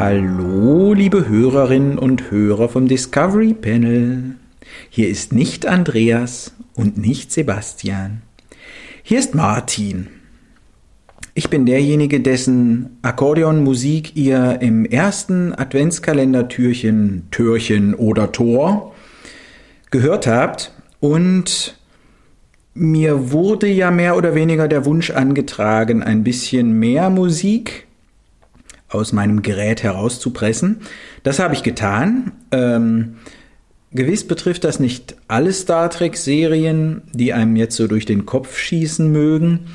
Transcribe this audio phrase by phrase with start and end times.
[0.00, 4.36] Hallo, liebe Hörerinnen und Hörer vom Discovery Panel.
[4.88, 8.22] Hier ist nicht Andreas und nicht Sebastian.
[9.02, 10.06] Hier ist Martin.
[11.34, 18.94] Ich bin derjenige, dessen Akkordeonmusik ihr im ersten Adventskalender-Türchen, Türchen oder Tor
[19.90, 21.76] gehört habt und
[22.72, 27.86] mir wurde ja mehr oder weniger der Wunsch angetragen, ein bisschen mehr Musik
[28.90, 30.80] aus meinem Gerät herauszupressen.
[31.22, 32.32] Das habe ich getan.
[32.50, 33.16] Ähm,
[33.92, 39.10] gewiss betrifft das nicht alle Star Trek-Serien, die einem jetzt so durch den Kopf schießen
[39.10, 39.66] mögen.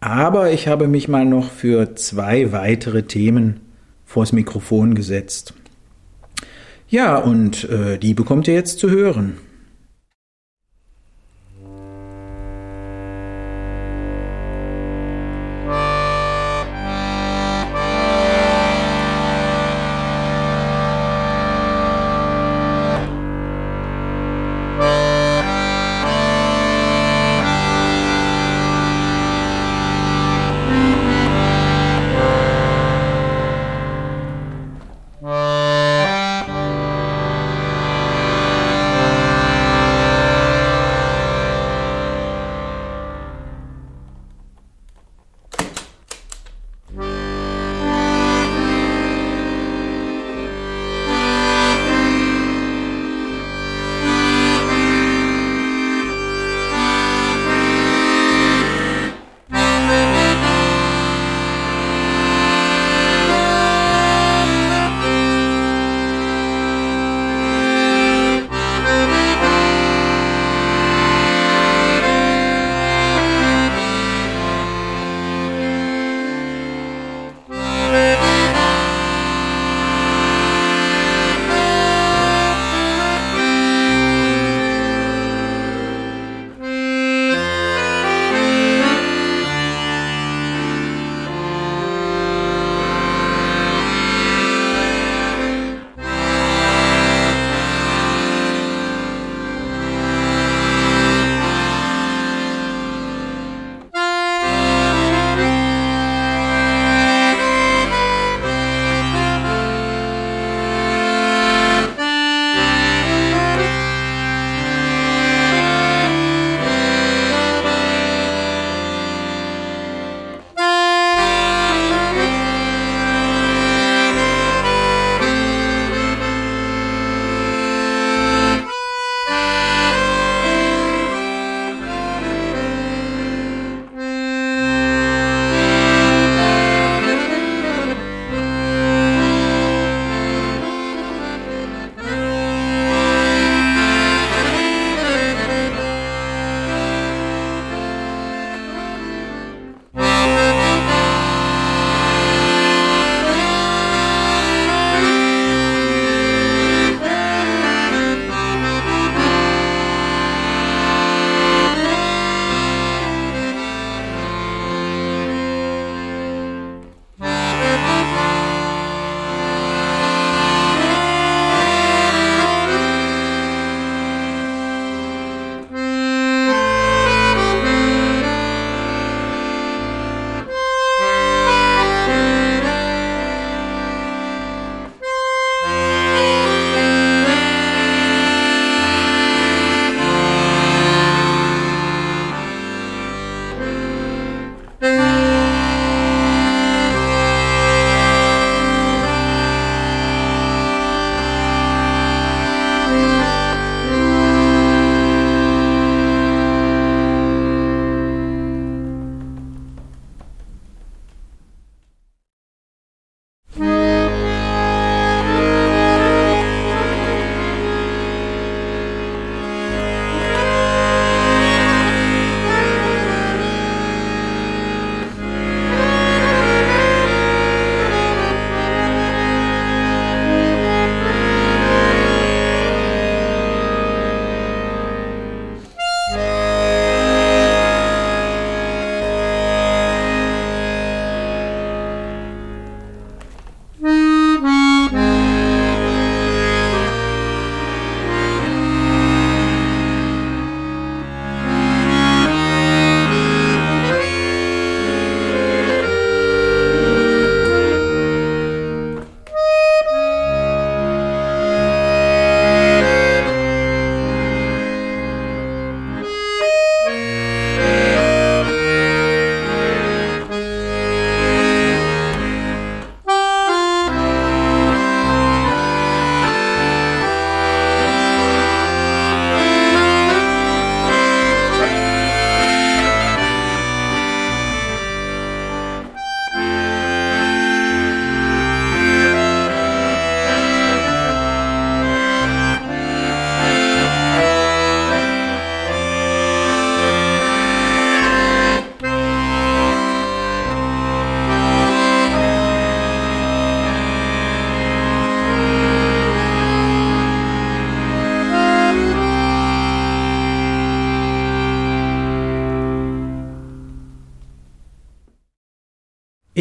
[0.00, 3.60] Aber ich habe mich mal noch für zwei weitere Themen
[4.04, 5.54] vors Mikrofon gesetzt.
[6.88, 9.36] Ja, und äh, die bekommt ihr jetzt zu hören.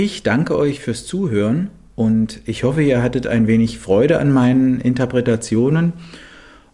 [0.02, 4.80] Ich danke euch fürs Zuhören und ich hoffe, ihr hattet ein wenig Freude an meinen
[4.80, 5.92] Interpretationen.